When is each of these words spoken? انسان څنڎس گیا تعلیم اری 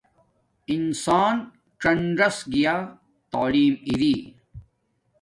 انسان 0.73 1.35
څنڎس 1.81 2.37
گیا 2.53 2.75
تعلیم 3.31 3.73
اری 3.89 4.15